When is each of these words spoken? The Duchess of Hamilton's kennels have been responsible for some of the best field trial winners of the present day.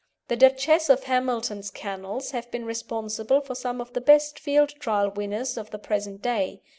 The 0.29 0.35
Duchess 0.35 0.89
of 0.89 1.03
Hamilton's 1.03 1.69
kennels 1.69 2.31
have 2.31 2.49
been 2.49 2.65
responsible 2.65 3.39
for 3.39 3.53
some 3.53 3.79
of 3.79 3.93
the 3.93 4.01
best 4.01 4.39
field 4.39 4.69
trial 4.79 5.11
winners 5.11 5.57
of 5.59 5.69
the 5.69 5.77
present 5.77 6.23
day. 6.23 6.63